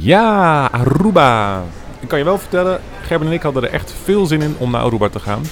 [0.00, 1.62] Ja, Aruba.
[2.00, 4.70] Ik kan je wel vertellen, Gerben en ik hadden er echt veel zin in om
[4.70, 5.42] naar Aruba te gaan.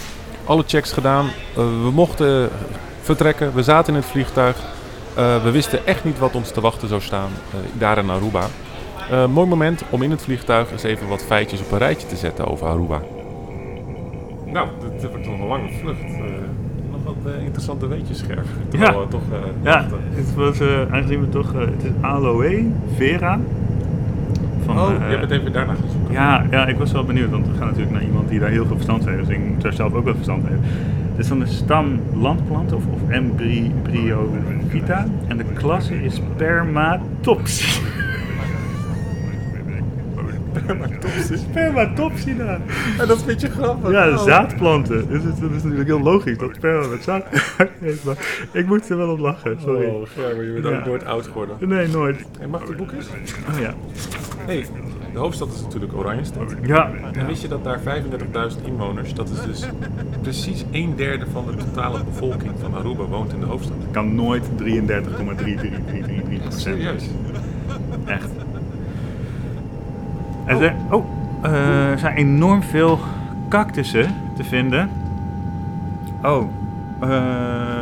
[0.45, 1.25] Alle checks gedaan.
[1.57, 2.49] Eh, we mochten
[3.01, 3.55] vertrekken.
[3.55, 4.57] We zaten in het vliegtuig.
[5.15, 8.47] Eh, we wisten echt niet wat ons te wachten zou staan eh, daar in Aruba.
[9.11, 12.17] Eh, mooi moment om in het vliegtuig eens even wat feitjes op een rijtje te
[12.17, 13.01] zetten over Aruba.
[14.45, 14.69] Nou,
[15.01, 16.01] dat wordt nog een lange vlucht.
[16.91, 18.47] nog wat interessante weetjes, Gerben.
[18.71, 18.99] Ja.
[18.99, 23.39] We toch, eh, Ja, het was, eh, aangezien we toch, het is aloe vera.
[24.67, 26.13] Van, Oh, eh, je bent even daarna zoeken.
[26.13, 28.67] ja, ja, ik was wel benieuwd, want we gaan natuurlijk naar iemand die daar heel
[28.67, 29.27] veel verstand van heeft.
[29.27, 30.69] Dus ik moet daar zelf ook wel verstand van hebben.
[31.11, 35.07] Het is van de stam landplant of, of Embryovita.
[35.29, 36.21] En de klasse is
[40.61, 41.37] Spermatopsida.
[41.37, 42.61] Spermatopsida.
[42.99, 43.91] En dat is een beetje grappig.
[43.91, 44.23] Ja, Oh.
[44.25, 45.09] zaadplanten.
[45.09, 47.25] Dus het, dat is natuurlijk heel logisch dat sperma met zaad
[47.81, 48.05] heeft.
[48.05, 48.17] Maar
[48.53, 49.87] ik moet er wel op lachen, sorry.
[49.87, 50.79] Oh, Gerber, je bent Ja.
[50.81, 51.57] ook nooit oud geworden.
[51.61, 52.25] Nee, nooit.
[52.39, 53.07] Hey, mag ik die boekjes?
[53.55, 53.75] Oh ja.
[54.47, 54.67] hey,
[55.13, 56.55] de hoofdstad is natuurlijk Oranjestad.
[56.63, 56.91] Ja.
[57.13, 59.69] En wist je dat daar 35.000 inwoners, dat is dus
[60.23, 63.77] precies een derde van de totale bevolking van Aruba woont in de hoofdstad.
[63.91, 66.55] kan nooit 33,33333 procent.
[66.55, 67.05] Serieus?
[68.05, 68.29] Echt.
[70.47, 71.05] En er, oh,
[71.41, 72.99] eh, er zijn enorm veel
[73.49, 74.91] cactussen te vinden.
[76.23, 76.51] Oh,
[77.01, 77.09] eh,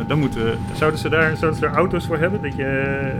[0.07, 3.11] dan moeten zouden ze daar zouden ze daar auto's voor hebben dat je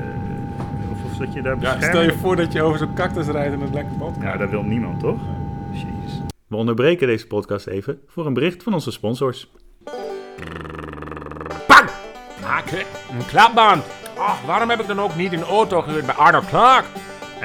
[0.92, 3.54] of, of dat je daar Ja, stel je voor dat je over zo'n cactus rijdt
[3.54, 5.20] en het lekker pad Ja, dat wil niemand, toch?
[5.72, 6.22] Jezus.
[6.48, 9.52] We onderbreken deze podcast even voor een bericht van onze sponsors.
[11.68, 11.90] Bang!
[12.42, 13.84] Haken, een klapband.
[14.18, 16.86] Ach, waarom heb ik dan ook niet een auto gehuurd bij Arnold Clark?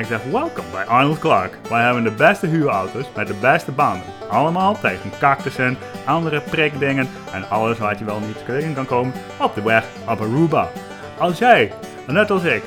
[0.01, 1.59] En ik zeg, welkom bij Arnold Clark.
[1.69, 4.06] Wij hebben de beste huurauto's met de beste banden.
[4.31, 9.55] Allemaal tegen cactussen, andere prikdingen en alles wat je wel niet tegen kan komen op
[9.55, 10.69] de weg op Aruba.
[11.19, 11.73] Als jij,
[12.06, 12.62] net als ik,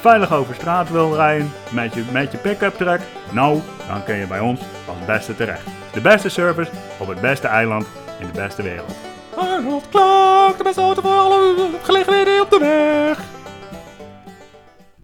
[0.00, 3.00] veilig over straat wil rijden met je, met je pick-up truck,
[3.30, 5.66] nou, dan kun je bij ons als beste terecht.
[5.92, 7.86] De beste service op het beste eiland
[8.18, 8.94] in de beste wereld.
[9.34, 13.37] Arnold Clark, de beste auto voor alle gelegenheden op de weg.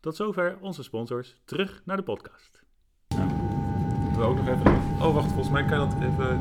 [0.04, 1.36] Tot zover onze sponsors.
[1.44, 2.62] Terug naar de podcast.
[4.16, 4.72] We ook nog even.
[5.00, 6.40] Oh, wacht, volgens mij kan je dat even.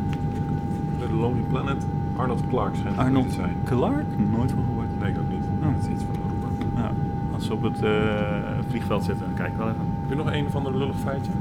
[1.00, 1.85] De Lonely Planet.
[2.18, 3.57] Arnold Clark schijnt het Arnold te zijn.
[3.66, 4.18] Clark?
[4.18, 5.00] Nooit van gehoord.
[5.00, 5.44] Nee, ik ook niet.
[5.62, 5.74] Oh.
[5.74, 6.81] Dat is iets van Aruba.
[6.81, 6.91] Ja,
[7.34, 9.95] als ze op het eh, vliegveld zitten, dan kijk ik wel even.
[10.01, 11.31] Heb je nog een van de lullig feitje?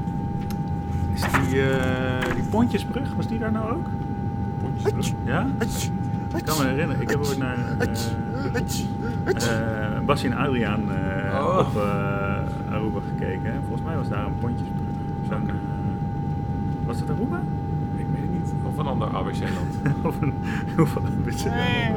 [1.13, 3.85] Is die, eh die Pontjesbrug, was die daar nou ook?
[4.61, 5.13] Pontjes.
[5.23, 5.47] Ja?
[6.35, 7.91] Ik kan me herinneren, ik heb ooit naar eh
[9.97, 10.91] eh Bassie en Adriaan
[11.33, 11.57] Oh.
[11.59, 13.53] op eh, Aruba gekeken.
[13.61, 14.87] Volgens mij was daar een Pontjesbrug.
[15.29, 15.55] Zo'n, eh,
[16.85, 17.41] was het Aruba?
[17.95, 18.53] Ik weet het niet.
[18.63, 19.79] Of een ander ABC-land.
[20.07, 20.33] of een...
[20.79, 21.49] Of een beetje...
[21.49, 21.89] nee,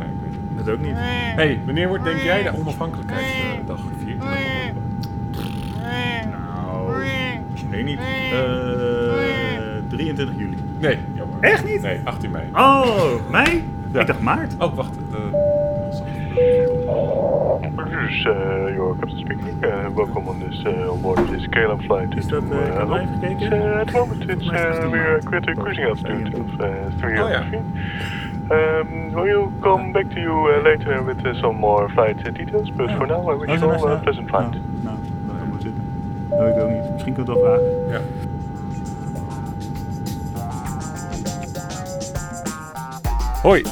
[0.00, 0.64] ik weet het niet.
[0.64, 0.94] Dat ook niet.
[0.94, 4.18] hey, wanneer wordt, denk jij, de onafhankelijkheidsdag gevierd?
[6.30, 6.92] Nou,
[7.70, 7.98] weet niet.
[7.98, 9.40] Eh
[9.90, 10.56] 23 juli.
[10.78, 11.36] Nee, jammer.
[11.40, 11.82] Echt niet?
[11.82, 12.44] Nee, 18 mei.
[12.52, 13.64] Oh, mei?
[13.92, 14.00] Ja.
[14.00, 14.54] Ik dacht maart.
[14.58, 14.96] Oh, wacht.
[15.12, 15.18] eh,
[16.30, 19.64] This is uh, your captain speaking.
[19.64, 22.16] Uh, welcome on this uh, on board this KLM flight.
[22.16, 22.94] Is dat, eh, heb Hello.
[22.94, 23.52] live gekeken?
[23.52, 26.66] Uh, at the moment, it's uh, we maar- at a cruising altitude of uh,
[26.98, 27.42] 300 Oh, ja.
[27.50, 27.60] feet.
[28.50, 32.32] Um, we will come back to you uh, later with uh, some more flight uh,
[32.34, 32.70] details.
[32.70, 32.96] But Ja.
[32.96, 34.50] for now, I wish Oh, you all a naast- pleasant flight.
[34.52, 35.82] Nou, nou, dat kan maar zitten.
[36.28, 36.92] Dat weet ik ook niet.
[36.92, 37.88] Misschien kun je het wel vragen.
[37.88, 38.00] ja.
[43.42, 43.62] Hoi,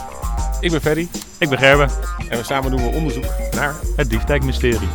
[0.60, 1.08] ik ben Ferry
[1.38, 1.91] Ik ben Gerben.
[2.28, 3.24] en we samen doen we onderzoek
[3.54, 4.88] naar Het Diefsdijk-mysterie.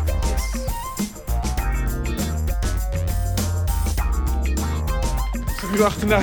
[5.71, 6.19] Nu achterna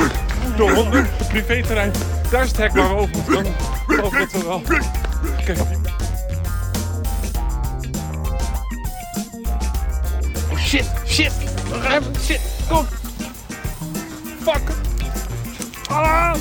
[0.57, 1.93] door honden, privéterrein.
[2.31, 3.55] Daar is het hek waar we over moeten.
[3.87, 4.55] Dan dat we wel.
[5.41, 5.55] Oké.
[10.51, 11.33] Oh shit, shit,
[11.83, 12.87] rem, shit, kom.
[14.43, 14.63] Fuck.
[15.89, 16.35] Ah.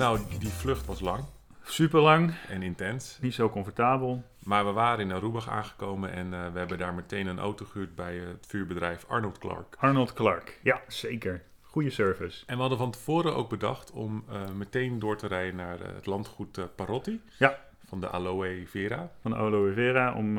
[0.00, 1.24] Nou, die vlucht was lang
[1.62, 3.18] Super lang, en intens.
[3.20, 4.24] niet zo comfortabel.
[4.38, 7.94] Maar we waren in Aruba aangekomen en eh, we hebben daar meteen een auto gehuurd
[7.94, 9.76] bij het vuurbedrijf Arnold Clark.
[9.78, 10.60] Arnold Clark.
[10.62, 11.42] Ja, zeker.
[11.62, 12.42] Goede service.
[12.46, 15.94] En we hadden van tevoren ook bedacht om eh, meteen door te rijden naar eh,
[15.94, 19.10] het landgoed Parotti Ja, van de Aloe Vera.
[19.20, 20.14] van Aloe Vera.
[20.14, 20.38] Om,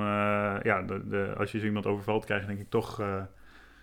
[0.63, 3.01] ja, de, de, als je zo iemand overvalt, krijg je denk ik toch,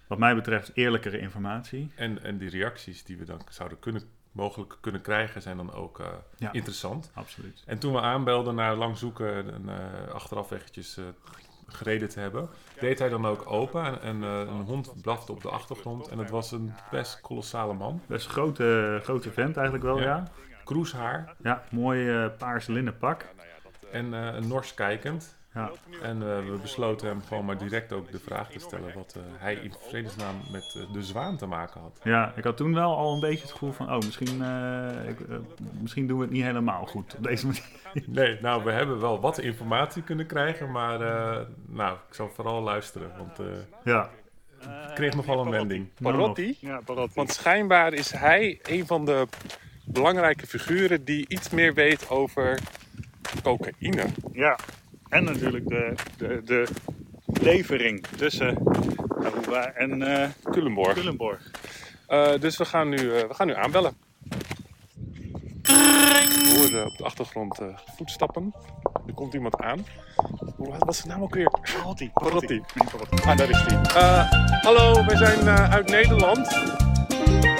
[0.06, 1.92] wat mij betreft, eerlijkere informatie.
[1.94, 4.02] En, en die reacties die we dan zouden kunnen,
[4.38, 6.06] mogelijk kunnen krijgen zijn dan ook eh,
[6.36, 6.52] Ja.
[6.52, 7.10] interessant.
[7.14, 7.62] Absoluut.
[7.66, 11.04] En toen we aanbelden naar lang zoeken en eh, achteraf eventjes eh,
[11.66, 12.48] gereden te hebben,
[12.80, 16.08] deed hij dan ook open en, en een hond blafte op de achtergrond.
[16.08, 18.00] En het was een best kolossale man.
[18.06, 20.04] Best een grote, grote vent eigenlijk wel, Ja.
[20.04, 20.24] ja.
[20.64, 21.34] Kroeshaar.
[21.42, 23.26] Ja, mooi paars linnen pak.
[23.92, 25.37] en eh nors kijkend.
[25.54, 25.70] Ja.
[26.02, 29.22] En eh, we besloten hem gewoon maar direct ook de vraag te stellen wat eh,
[29.36, 32.00] hij in vredesnaam met eh, de zwaan te maken had.
[32.02, 34.42] Ja, ik had toen wel al een beetje het gevoel van, oh, misschien,
[35.08, 35.18] ik,
[35.80, 37.62] misschien doen we het niet helemaal goed op deze manier.
[38.06, 42.62] Nee, nou, we hebben wel wat informatie kunnen krijgen, maar eh, nou, ik zal vooral
[42.62, 43.46] luisteren, want eh
[43.84, 44.10] Ja.
[44.58, 45.88] het kreeg nogal een wending.
[46.02, 46.56] Parotti.
[46.60, 47.14] Ja, Parotti.
[47.14, 49.26] Want schijnbaar is hij een van de
[49.84, 52.58] belangrijke figuren die iets meer weet over
[53.42, 54.04] cocaïne.
[54.32, 54.58] Ja,
[55.08, 56.66] en natuurlijk de, de, de
[57.42, 58.58] levering tussen
[59.24, 60.94] Aruba en eh Culemborg.
[60.94, 61.50] Culemborg.
[62.06, 63.92] Eh, dus we gaan, nu, eh, we gaan nu aanbellen.
[65.62, 67.66] We horen op de achtergrond eh,
[67.96, 68.54] voetstappen.
[69.06, 69.86] Er komt iemand aan.
[70.56, 71.50] Hoe wat was zijn naam ook weer?
[71.74, 72.10] Parotti.
[72.14, 72.62] Parotti.
[73.24, 73.82] Ah, daar is hij.
[73.82, 74.32] Eh,
[74.62, 76.48] hallo, wij zijn eh, uit Nederland.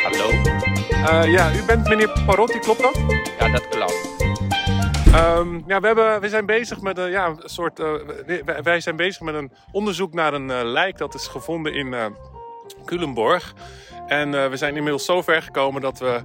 [0.03, 0.31] Hallo?
[0.91, 3.01] Eh, ja, u bent meneer Parotti, klopt dat?
[3.39, 4.07] Ja, dat klopt.
[5.10, 7.81] Ehm, ja, we, hebben, we zijn bezig met een, ja, soort.
[7.81, 7.93] eh,
[8.62, 12.06] wij, zijn bezig met een onderzoek naar een eh, lijk dat is gevonden in eh
[12.84, 13.55] Culemborg.
[14.06, 16.20] En we zijn inmiddels zo ver gekomen dat, we,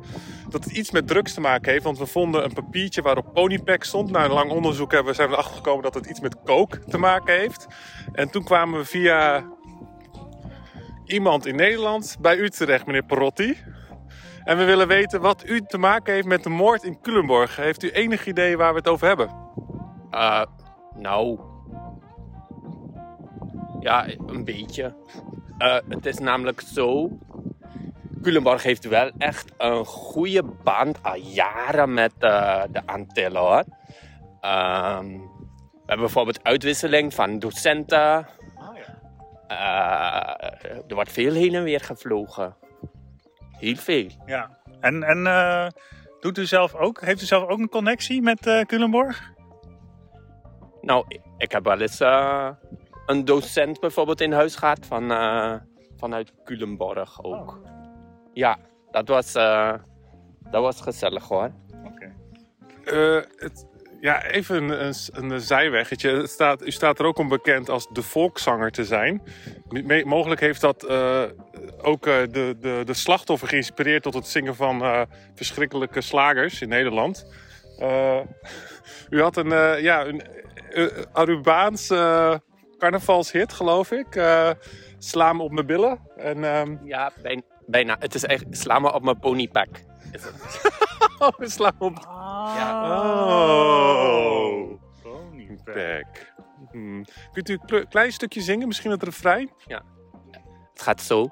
[0.50, 1.84] dat het iets met drugs te maken heeft.
[1.84, 4.12] Want we vonden een papiertje waarop ponypack stond.
[4.12, 6.80] Na een lang onderzoek hebben, we- zijn we erachter gekomen dat het iets met coke
[6.90, 7.68] te maken heeft.
[8.14, 9.44] En toen kwamen we via
[11.06, 13.58] iemand in Nederland bij u terecht, meneer Perotti.
[14.44, 17.56] En we willen weten wat u te maken heeft met de moord in Culemborg.
[17.56, 19.30] Heeft u enig idee waar we het over hebben?
[20.12, 20.46] Eh,
[20.96, 21.40] nou.
[23.80, 24.96] Ja, een beetje.
[25.58, 27.10] Eh, het is namelijk zo.
[28.22, 33.64] Culemborg heeft wel echt een goede band al jaren met eh, de Antillen hoor.
[34.42, 38.28] Ehm, we hebben bijvoorbeeld uitwisseling van docenten.
[39.48, 40.34] Eh,
[40.88, 42.56] er wordt veel heen en weer gevlogen.
[43.64, 44.08] Heel veel.
[44.26, 44.58] Ja.
[44.80, 45.68] En, en eh,
[46.20, 49.32] doet u zelf ook, heeft u zelf ook een connectie met eh Culemborg?
[50.82, 51.06] Nou,
[51.38, 52.50] ik- heb wel eens eh,
[53.06, 55.56] een docent bijvoorbeeld in huis gehad van, eh,
[55.98, 57.62] vanuit Culemborg ook.
[58.34, 58.58] Ja,
[58.92, 59.74] dat was, eh,
[60.50, 61.52] dat was gezellig hoor.
[62.86, 63.66] Eh, het,
[64.04, 66.10] ja, even een, een, een zijweggetje.
[66.10, 69.22] Het staat, u staat er ook om bekend als de volkszanger te zijn.
[69.70, 71.24] Me- mogelijk heeft dat eh,
[71.82, 75.02] ook eh, de, de, de slachtoffer geïnspireerd tot het zingen van eh,
[75.36, 77.26] verschrikkelijke slagers in Nederland.
[79.10, 80.22] U had een, ja, een
[81.12, 82.36] Arubaans eh,
[82.78, 84.22] carnavalshit, geloof ik.
[84.98, 86.00] Sla me op mijn billen.
[86.18, 87.42] En, ehm, Ja, bijna.
[87.66, 87.96] bijna.
[88.00, 89.70] Het is echt sla me op mijn ponypack.
[90.12, 90.62] Is het.
[91.20, 92.23] oh, sla me op.
[92.56, 92.92] Ja.
[93.00, 94.82] Oh.
[95.04, 95.76] Ponypack.
[95.76, 96.34] Back.
[96.72, 97.06] Hmm.
[97.32, 99.52] Kunt u een kle- klein stukje zingen, misschien het refrein?
[100.74, 101.30] Het gaat zo.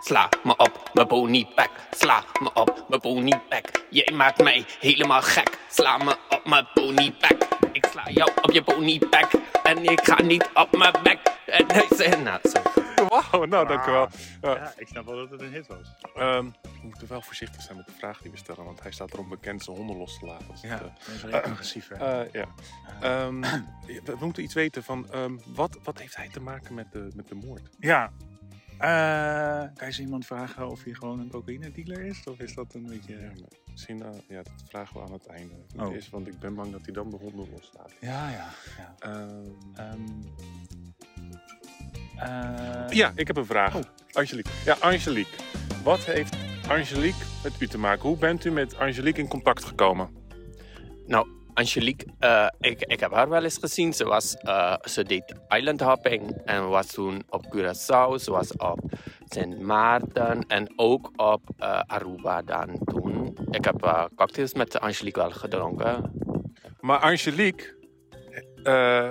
[0.00, 1.70] Sla me op mijn ponypack.
[1.90, 3.66] Sla me op mijn ponypack.
[3.90, 5.58] Jij maakt mij helemaal gek.
[5.70, 7.42] Sla me op mijn ponypack.
[7.72, 9.30] Ik sla jou op je ponypack.
[9.62, 11.18] En ik ga niet op mijn bek.
[11.46, 12.77] En hij zei, nou, zo.
[13.30, 14.08] Wauw, nou dank u wel.
[14.40, 14.54] Ja.
[14.54, 15.94] Ja, ik snap wel dat het een hit was.
[16.14, 19.12] Ehm, we moeten wel voorzichtig zijn met de vraag die we stellen, want hij staat
[19.12, 20.54] erom bekend zijn honden los te laten.
[20.62, 21.94] Ja, het, dat is redelijk agressief hè.
[21.94, 22.46] eh, eh, ja.
[23.00, 23.40] Ehm,
[24.04, 27.28] we, moeten iets weten van ehm, wat, wat heeft hij te maken met de, met
[27.28, 27.68] de moord?
[27.78, 28.12] Ja.
[28.78, 32.24] Eh, kan je zo iemand vragen of hij gewoon een cocaïne dealer is?
[32.24, 33.20] Of is dat een beetje...
[33.20, 33.32] Ja,
[33.70, 35.54] misschien, eh, ja, dat vragen we aan het einde.
[35.76, 35.92] Oh.
[35.92, 37.92] eerst, want ik ben bang dat hij dan de honden loslaat.
[38.00, 38.48] Ja, ja.
[38.76, 38.94] ja.
[38.98, 39.94] Eh,
[42.88, 43.74] Ja, ik heb een vraag.
[43.74, 43.82] Oh.
[44.12, 44.52] Angelique.
[44.64, 45.36] Ja, Angelique.
[45.82, 46.36] Wat heeft
[46.68, 48.08] Angelique met u te maken?
[48.08, 50.10] Hoe bent u met Angelique in contact gekomen?
[51.06, 53.92] Nou, Angelique, eh, ik, ik heb haar wel eens gezien.
[53.92, 58.14] Ze, was, eh, ze deed island hopping en was toen op Curaçao.
[58.14, 58.80] Ze was op
[59.28, 63.36] Sint Maarten en ook op eh, Aruba dan toen.
[63.50, 66.12] Ik heb eh, cocktails met Angelique wel gedronken.
[66.80, 67.76] Maar Angelique
[68.62, 69.10] eh,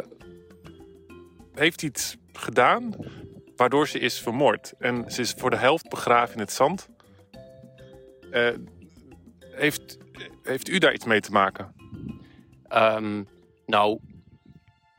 [1.53, 2.96] heeft iets gedaan
[3.56, 4.74] waardoor ze is vermoord.
[4.79, 6.89] En ze is voor de helft begraven in het zand.
[8.32, 8.50] Eh,
[9.39, 9.98] heeft,
[10.44, 11.74] heeft u daar iets mee te maken?
[12.67, 13.24] Ehm,
[13.65, 14.00] nou,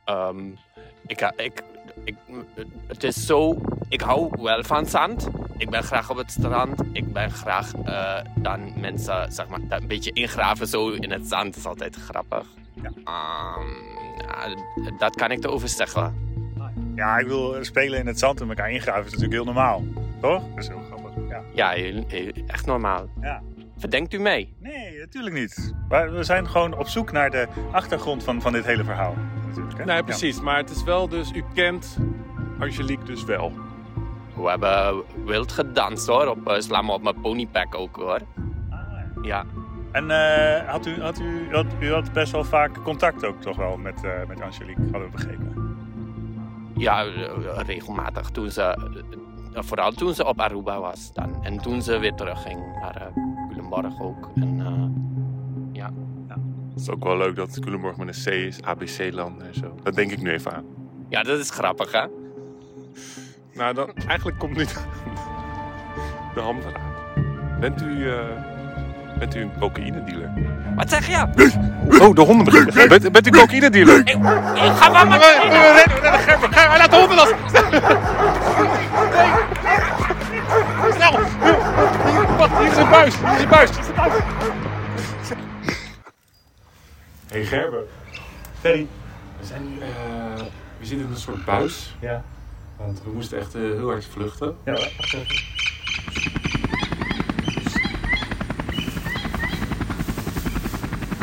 [0.05, 0.49] ehm,
[1.07, 1.63] ik, ik,
[2.03, 2.15] ik,
[2.87, 5.27] het is zo, ik hou wel van zand.
[5.57, 6.81] Ik ben graag op het strand.
[6.93, 11.55] Ik ben graag eh, dan mensen, zeg maar, een beetje ingraven zo in het zand.
[11.55, 12.47] is altijd grappig.
[12.83, 13.67] Ehm,
[14.17, 14.55] ja,
[14.97, 16.28] dat kan ik erover zeggen.
[16.99, 19.83] Ja, ik wil spelen in het zand en elkaar ingraven is natuurlijk heel normaal.
[20.21, 20.41] Toch?
[20.55, 21.11] Dat is heel grappig.
[21.29, 21.41] Ja.
[21.53, 23.09] Ja, heel- heel- echt normaal.
[23.21, 23.41] Ja.
[23.77, 24.53] Verdenkt u mij?
[24.59, 25.73] Nee, natuurlijk niet.
[25.89, 29.15] Maar we zijn gewoon op zoek naar de achtergrond van, van dit hele verhaal.
[29.47, 29.85] Natuurlijk, hè?
[29.85, 30.41] Nee, precies.
[30.41, 31.97] Maar het is wel dus, u kent
[32.59, 33.51] Angelique dus wel.
[34.35, 38.19] We hebben wild gedanst hoor, op uh, Slam op mijn ponypack ook hoor.
[38.69, 38.77] Ja.
[38.77, 39.45] Ah, Ja,
[39.91, 43.41] En eh, had u, had u, u had, u had best wel vaak contact ook
[43.41, 45.77] toch wel met, eh, met Angelique, hadden we begrepen.
[46.79, 48.29] Ja, eh, regelmatig.
[48.29, 48.61] Toen ze,
[49.53, 51.43] eh, vooral toen ze op Aruba was dan.
[51.43, 54.29] En toen ze weer terugging naar eh, Culemborg ook.
[54.35, 55.91] En, eh, ja.
[56.69, 59.75] Het is ook wel leuk dat Culemborg met een C is, ABC-land en zo.
[59.83, 60.65] Dat denk ik nu even aan.
[61.09, 62.05] ja, dat is grappig hè.
[63.53, 64.65] Nou, dan, eigenlijk komt nu
[66.33, 67.59] de ham eraan.
[67.59, 68.09] Bent u,
[69.19, 70.31] bent u een cocaïne-dealer?
[70.75, 71.17] Wat zeg je?
[72.01, 72.89] Oh, de honden beginnen.
[72.89, 73.99] Bent, bent u cocaïne-dealer?
[73.99, 74.17] Ik
[74.75, 75.21] ga wel met
[76.55, 77.29] Hij laat de honden los!
[80.95, 81.11] Snel!
[82.37, 83.15] Wacht, hier is een buis!
[83.19, 83.69] Hier is een buis!
[87.27, 87.83] Hey Gerber.
[88.59, 88.87] Ferry.
[89.39, 90.43] We zijn nu, eh,
[90.79, 91.95] we zitten in een soort buis.
[91.99, 92.23] Ja.
[92.77, 94.55] Want we moesten echt eh, heel hard vluchten.
[94.65, 94.73] Ja,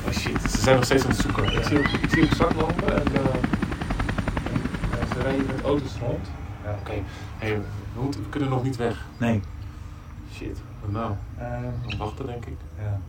[0.06, 1.52] Oh shit, ze zijn nog steeds aan het zoeken.
[1.52, 3.34] Ik zie ook, ik zie ook zaklampen en, eh,
[4.44, 4.60] en
[5.00, 6.26] eh, ze rijden met auto's rond.
[6.64, 6.92] Ja, oké.
[7.38, 7.60] Hey,
[7.94, 9.04] we, moeten- we kunnen nog niet weg.
[9.18, 9.40] Nee.
[10.34, 11.12] Shit, wat nou?
[11.88, 12.56] We wachten denk ik.
[12.78, 13.00] ja.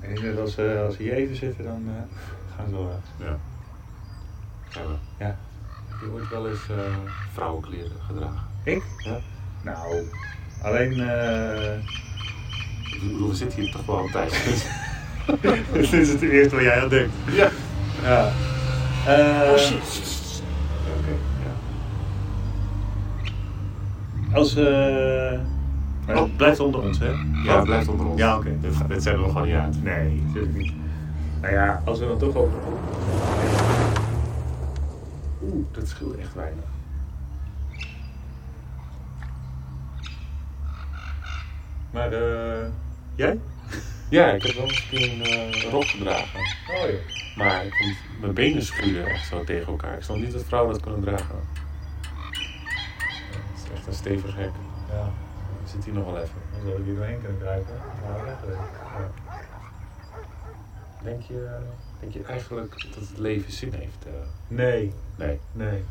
[0.00, 2.02] Ik denk dat als, ze- als ze hier even zitten, dan eh,
[2.56, 3.28] gaan ze wel weg.
[3.28, 3.38] Ja.
[4.68, 4.98] Gerber.
[5.18, 5.36] Ja.
[5.88, 6.76] Heb je ooit wel eens eh,
[7.32, 8.46] vrouwenkleren gedragen?
[8.62, 8.82] Ik?
[8.98, 9.18] Ja.
[9.62, 10.06] Nou,
[10.62, 11.00] alleen...
[11.08, 11.76] eh
[12.94, 14.54] Ik bedoel, we zitten hier toch wel een tijdje.
[15.40, 17.12] dus- Dit is het eerste wat jij aan denkt.
[17.30, 17.48] ja.
[18.02, 18.30] Ja.
[19.06, 19.52] Eh,
[20.98, 21.52] Oké, ja.
[24.36, 24.56] Als...
[24.56, 25.38] eh
[26.06, 27.10] dat blijft onder ons, hè?
[27.44, 28.18] Ja, het blijft onder ons.
[28.20, 28.50] Ja, oké.
[28.60, 29.82] Dit, gaat- dit zijn we nog gewoon niet uit.
[29.82, 30.72] Nee, natuurlijk niet.
[31.40, 32.58] Nou ja, als we dan toch over...
[35.42, 36.64] Oeh, dat scheelt echt weinig.
[41.90, 42.66] Maar, eh
[43.14, 43.38] jij?
[44.12, 46.40] Ja, ik heb wel eens een keer een eh, rok gedragen.
[46.40, 46.96] Oh ja.
[47.36, 49.96] Maar ik vond, mijn benen schuurden echt zo tegen elkaar.
[49.96, 51.34] Ik snap niet dat vrouwen dat kunnen dragen.
[52.02, 52.08] Ja,
[53.52, 54.50] Het is echt een stevig hek.
[54.90, 55.04] Ja,
[55.64, 56.34] Ik zit hier nog wel even.
[56.52, 57.74] dan zou ik hier doorheen kunnen kruipen.
[58.02, 58.38] Ja.
[61.02, 61.48] Denk, je,
[62.00, 64.04] denk je eigenlijk dat het leven zin heeft?
[64.06, 64.12] eh?
[64.48, 65.38] Nee, nee.
[65.52, 65.82] nee.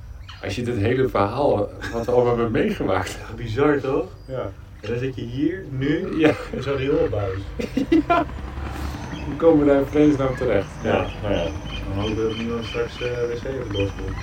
[0.44, 3.18] Als je dit hele verhaal wat we allemaal hebben meegemaakt.
[3.36, 4.06] Bizar toch?
[4.28, 4.52] Ja.
[4.82, 6.34] En dan zit je hier, nu, ja.
[6.52, 7.40] in zo'n rioolbuis.
[9.26, 10.68] Hoe komen we daar vredesnaam terecht?
[10.84, 11.06] Ja.
[11.22, 11.44] nou ja.
[11.44, 14.18] Dan hopen we dat niemand straks eh wc even loskomt.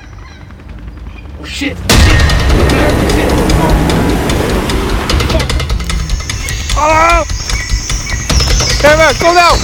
[1.41, 1.77] Oh shit!
[6.75, 7.25] Hallo!
[8.81, 9.57] Kevin, kom nou!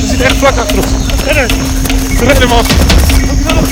[0.00, 1.22] Ze zitten echt vlak achter ons.
[1.24, 1.48] Rennen!
[2.18, 3.17] Rennen, man!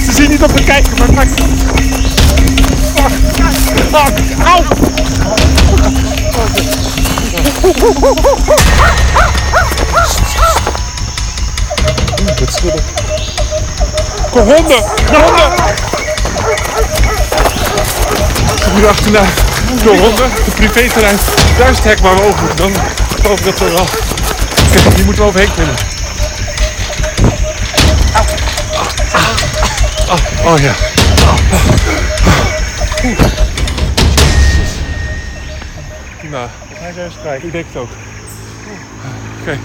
[0.04, 1.40] Ze zien niet op me kijken, maar maakt
[4.44, 4.62] Au!
[12.40, 12.84] Wat schudden.
[14.30, 14.84] Kom, honden!
[15.10, 15.52] De honden!
[18.74, 19.20] Hier achterna.
[19.82, 20.30] De honden.
[20.44, 21.16] De privéterrein.
[21.58, 22.56] Daar is het hek waar we over moeten.
[22.56, 22.72] Dan
[23.22, 23.86] geloof ik dat we wel...
[24.80, 25.95] Oké, hier moeten we overheen klimmen.
[30.08, 30.74] Oh, oh ja.
[36.30, 37.88] Nou, Ga eens even ik denk het ook.
[39.40, 39.58] Oké,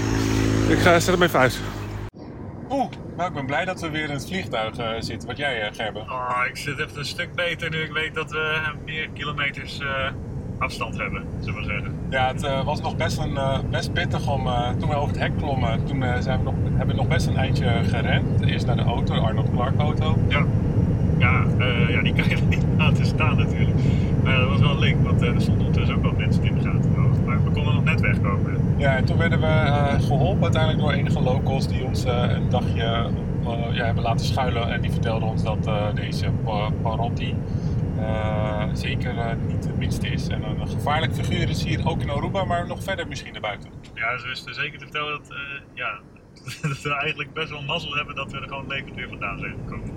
[0.68, 1.60] ik ga, zet hem even uit.
[2.70, 5.28] Oeh, nou ik ben blij dat we weer in het vliegtuig eh, zitten.
[5.28, 6.02] Wat jij, uh, Gerben?
[6.02, 10.06] Oh, ik zit echt een stuk beter nu ik weet dat we meer kilometers eh,
[10.62, 11.92] afstand hebben, zullen we zeggen.
[12.10, 15.08] Ja, het eh, was nog best, een, eh, best pittig om, eh, toen we over
[15.08, 18.40] het hek klommen, toen zijn we nog, hebben we nog best een eindje gerend.
[18.40, 20.16] Eerst naar de auto, de Arnold Clark auto.
[20.28, 20.44] Ja,
[21.18, 21.44] ja,
[21.88, 23.76] ja die kan je niet laten staan natuurlijk.
[24.24, 26.90] Maar dat was wel link, want er stonden ondertussen ook wel mensen in de gaten.
[27.26, 28.56] Maar we konden nog net wegkomen.
[28.76, 33.06] Ja, en toen werden we eh, geholpen uiteindelijk door enige locals die ons een dagje
[33.72, 34.72] ja, hebben laten schuilen.
[34.72, 37.34] En die vertelden ons dat deze Pa- Parotti
[38.72, 39.14] zeker
[39.48, 40.21] niet de minste is.
[40.32, 43.70] En een gevaarlijk figuur is hier ook in Aruba, maar nog verder misschien naar buiten.
[43.94, 45.36] Ja, ze wisten zeker te vertellen dat, eh,
[45.74, 45.98] ja,
[46.68, 49.54] dat we eigenlijk best wel mazzel hebben dat we er gewoon levend weer vandaan zijn
[49.64, 49.90] gekomen.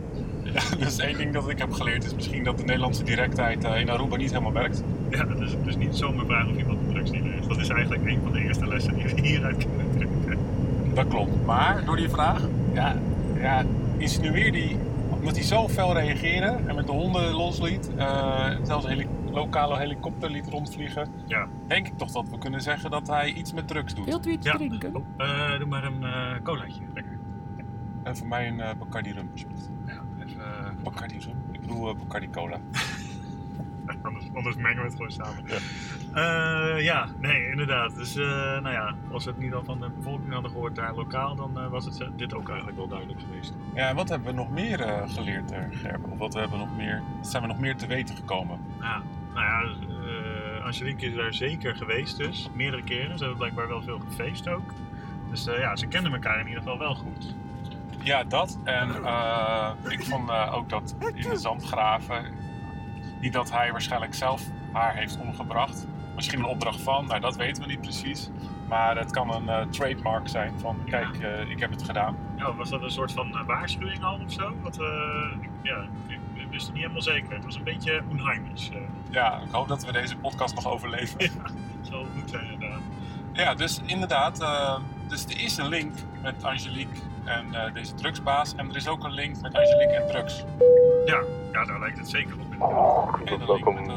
[0.44, 3.80] Ja, dus één ding dat ik heb geleerd is misschien dat de Nederlandse directheid eh,
[3.80, 4.84] in Aruba niet helemaal werkt.
[5.10, 7.48] Ja, het is dus niet zomaar vragen of iemand een drugsdealer is.
[7.48, 10.40] Dat is eigenlijk een van de eerste lessen die we hieruit kunnen trekken.
[10.94, 11.46] Dat klopt.
[11.46, 12.42] Maar door die vraag,
[12.74, 12.96] ja,
[13.40, 13.64] ja
[13.98, 14.78] insinueerde hij,
[15.10, 19.78] omdat hij zo fel reageerde en met de honden losliet, eh, zelfs een heli- lokale
[19.78, 21.48] helikopter liet rondvliegen, Ja.
[21.68, 24.06] denk ik toch dat we kunnen zeggen dat hij iets met drugs doet.
[24.06, 24.54] Wilt u iets Ja.
[24.54, 24.94] drinken?
[25.18, 26.82] Eh, doe maar een eh colaatje.
[26.94, 27.18] Lekker.
[28.04, 29.70] En voor mij een eh, Bacardi rum, alsjeblieft.
[29.86, 31.36] Ja, even, eh, Bacardi rum?
[31.52, 32.58] Ik bedoel eh, Bacardi cola.
[34.02, 35.44] anders anders mengen we het gewoon samen.
[35.46, 37.96] Ja, ja nee, inderdaad.
[37.96, 38.26] Dus eh,
[38.62, 41.60] nou ja, als we het niet al van de bevolking hadden gehoord daar lokaal, dan
[41.60, 43.54] eh, was het eh, dit ook eigenlijk wel duidelijk geweest.
[43.74, 46.12] Ja, en wat hebben we nog meer eh, geleerd, eh, Gerben?
[46.12, 48.60] Of wat hebben we nog meer, zijn we nog meer te weten gekomen?
[48.82, 49.02] Ja,
[49.36, 53.18] nou ja, eh Angelique is daar zeker geweest dus, meerdere keren.
[53.18, 54.72] Ze hebben blijkbaar wel veel gefeest ook.
[55.30, 57.36] Dus eh, ja, ze kenden elkaar in ieder geval wel goed.
[58.04, 58.60] Ja, dat.
[58.64, 62.26] En eh, ik vond ook dat in de zandgraven,
[63.22, 65.88] niet dat hij waarschijnlijk zelf haar heeft omgebracht.
[66.16, 68.30] Misschien een opdracht van, nou dat weten we niet precies.
[68.68, 71.18] Maar het kan een trademark zijn van, kijk,
[71.50, 72.18] ik heb het gedaan.
[72.36, 74.54] Ja, was dat een soort van waarschuwing al of zo?
[74.62, 74.76] Wat,
[75.62, 77.34] ja, ik, ik wist het niet helemaal zeker.
[77.36, 78.70] Het was een beetje onheimisch.
[78.74, 78.78] eh.
[79.10, 81.16] Ja, ik hoop dat we deze podcast nog overleven.
[81.20, 82.82] ja, dat zal goed zijn inderdaad.
[83.34, 84.40] Ja, dus inderdaad.
[84.42, 88.56] eh, dus er is een link met Angelique en eh, deze drugsbaas.
[88.56, 90.44] En er is ook een link met Angelique en drugs.
[91.06, 91.20] Ja,
[91.52, 92.60] ja, daar lijkt het zeker op met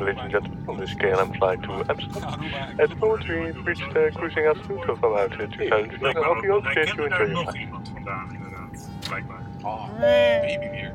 [0.00, 2.32] ladies and gentlemen, on this KLM flight to Amsterdam.
[2.78, 6.16] At the moment, we reached uh, cruising altitude of about uh, 2000 feet.
[6.16, 7.58] I hope you all Hij stay to enjoy your nog flight.
[7.58, 9.40] iemand vandaan inderdaad, blijkbaar.
[9.62, 10.92] Oh, baby weer.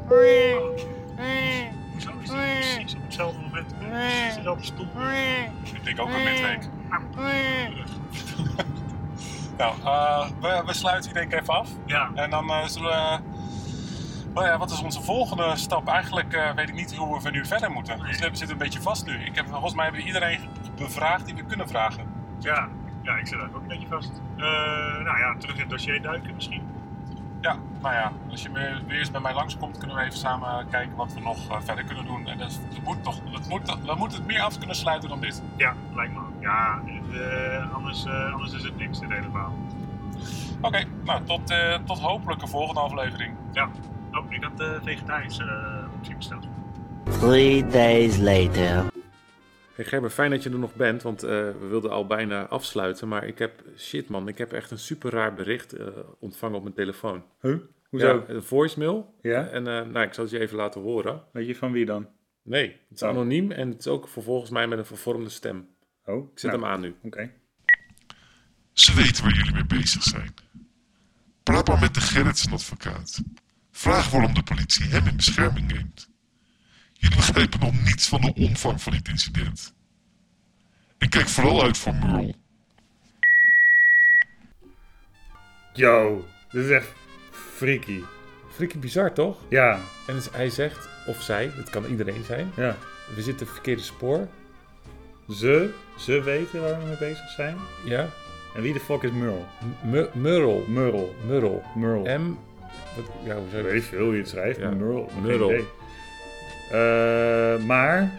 [1.91, 3.77] Hoezo is die precies op hetzelfde moment?
[3.77, 4.87] Precies dezelfde stoel.
[5.73, 6.69] Ik denk ook een midweek.
[9.57, 11.69] Nou, eh, we, we sluiten hier denk ik even af.
[11.85, 13.19] Ja, En dan eh, zullen we...
[14.33, 15.87] Nou ja, wat is onze volgende stap?
[15.87, 17.99] Eigenlijk eh, weet ik niet hoe we nu verder moeten.
[17.99, 19.13] Dus we zitten een beetje vast nu.
[19.13, 20.39] Ik heb, volgens mij hebben we iedereen
[20.75, 22.07] bevraagd die we kunnen vragen.
[22.39, 22.67] ja,
[23.01, 24.11] ja, ik zit daar ook een beetje vast.
[24.37, 26.61] Nou ja, terug in het dossier duiken misschien.
[27.43, 30.65] Ja, nou ja, als je me- weer eens bij mij langskomt, kunnen we even samen
[30.69, 32.27] kijken wat we nog eh, verder kunnen doen.
[32.27, 35.41] En dat, moet toch, het moet, we moeten het meer af kunnen sluiten dan dit.
[35.57, 36.41] Ja, lijkt me ook.
[36.41, 36.81] Ja,
[37.13, 39.53] eh, anders, eh, anders is het niks, dit hele verhaal.
[40.61, 43.33] Oké, nou tot, eh, tot hopelijk een volgende aflevering.
[43.51, 43.69] Ja.
[44.11, 46.47] Oh, ik had de vegetarische uh, optie besteld.
[47.19, 48.92] Three days later.
[49.75, 53.07] Hey Gerber, fijn dat je er nog bent, want eh, we wilden al bijna afsluiten.
[53.07, 55.87] Maar ik heb, shit man, ik heb echt een super raar bericht eh,
[56.19, 57.23] ontvangen op mijn telefoon.
[57.41, 57.57] Huh?
[57.89, 59.15] Ja, een voicemail.
[59.21, 59.47] Ja?
[59.47, 61.23] En eh, nou, ik zal het je even laten horen.
[61.31, 62.07] Weet je van wie dan?
[62.43, 63.09] Nee, het is Oh.
[63.09, 65.67] anoniem en het is ook volgens mij met een vervormde stem.
[66.05, 66.95] Oh, Ik zet nou, hem aan nu.
[67.03, 67.31] Oké.
[68.73, 70.33] Ze weten waar jullie mee bezig zijn.
[71.43, 73.21] Praat maar met de Gerritsen-advocaat.
[73.71, 76.09] Vraag waarom de politie hem in bescherming neemt.
[77.03, 79.73] Jullie begrijpen nog niets van de omvang van dit incident.
[80.97, 82.33] En kijk vooral uit voor Merle.
[85.73, 86.87] Yo, dit is echt
[87.31, 88.01] freaky.
[88.55, 89.37] Freaky bizar, toch?
[89.49, 92.75] Ja, En dus hij zegt, of zij, het kan iedereen zijn, ja.
[93.15, 94.27] we zitten op het verkeerde spoor.
[95.29, 97.57] Ze, ze weten waar we mee bezig zijn.
[97.85, 98.09] Ja.
[98.55, 99.43] En wie de fuck is Merle?
[99.83, 100.65] M- Murrel.
[100.67, 101.09] Merle.
[101.25, 101.63] Murrel.
[101.75, 102.17] Merle.
[102.17, 102.37] M.
[102.95, 104.69] Wat, ja, hoe zou Ik je weet veel hoe je het schrijft, Ja.
[104.69, 105.05] Merle.
[105.21, 105.63] Merle.
[106.73, 108.11] Eh, maar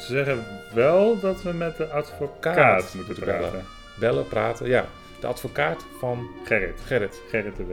[0.00, 0.44] ze zeggen
[0.74, 3.40] wel dat we met de advocaat Kaat moeten praten.
[3.50, 3.64] bellen.
[3.98, 4.84] Bellen, praten, ja.
[5.20, 6.80] De advocaat van Gerrit.
[6.84, 7.20] Gerrit.
[7.28, 7.70] Gerrit de W.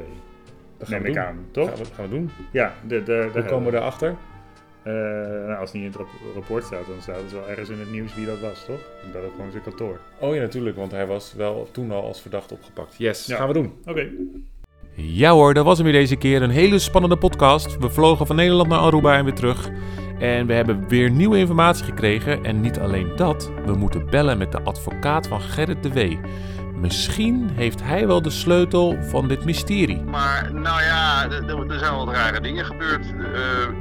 [0.78, 1.68] Dat Neem we ik aan, toch?
[1.70, 2.32] Gaan we, gaan we doen.
[2.52, 4.16] Ja, de, de, Hoe komen we daarachter?
[4.84, 7.70] Eh, nou, als het niet in het rap- rapport staat, dan staat het wel ergens
[7.70, 8.80] in het nieuws wie dat was, toch?
[9.06, 10.00] Ik bel ook gewoon zijn kantoor.
[10.20, 12.96] Oh ja, natuurlijk, want hij was wel toen al als verdachte opgepakt.
[12.98, 13.36] Yes, Ja.
[13.36, 13.74] gaan we doen.
[13.86, 14.10] Oké.
[14.96, 16.42] Ja hoor, dat was hem weer deze keer.
[16.42, 17.78] Een hele spannende podcast.
[17.78, 19.70] We vlogen van Nederland naar Aruba en weer terug.
[20.20, 22.44] En we hebben weer nieuwe informatie gekregen.
[22.44, 26.14] En niet alleen dat, we moeten bellen met de advocaat van Gerrit de W.
[26.80, 30.02] Misschien heeft hij wel de sleutel van dit mysterie.
[30.02, 33.06] Maar nou ja, er- zijn wat rare dingen gebeurd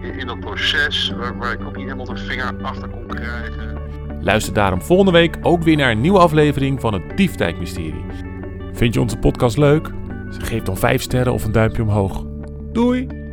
[0.03, 3.79] eh, in dat proces waar, waar ik ook niet helemaal de vinger achter kon krijgen.
[4.21, 8.05] Luister daarom volgende week ook weer naar een nieuwe aflevering van het Diefdijk-mysterie.
[8.73, 9.91] Vind je onze podcast leuk?
[10.39, 12.25] Geef dan 5 sterren of een duimpje omhoog.
[12.73, 13.24] Doei!